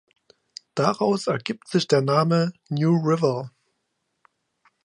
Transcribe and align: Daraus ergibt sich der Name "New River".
Daraus 0.73 1.27
ergibt 1.27 1.67
sich 1.67 1.87
der 1.87 2.01
Name 2.01 2.53
"New 2.71 2.95
River". 3.03 3.51